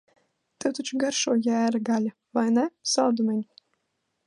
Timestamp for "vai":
2.39-2.47